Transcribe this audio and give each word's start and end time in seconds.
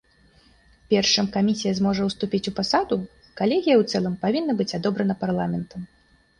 Перш 0.93 1.11
чым 1.21 1.27
камісія 1.35 1.73
зможа 1.81 2.07
ўступіць 2.07 2.49
у 2.53 2.55
пасаду, 2.61 2.95
калегія 3.43 3.75
ў 3.81 3.95
цэлым 3.95 4.19
павінна 4.27 4.53
быць 4.65 4.71
адобрана 4.81 5.13
парламентам. 5.25 5.81